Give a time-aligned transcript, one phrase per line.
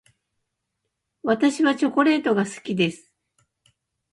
[1.21, 3.13] 私はチョコレートが好きです。